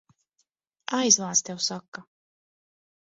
Aizvāc, 0.99 1.43
tev 1.51 1.63
saka! 1.69 2.07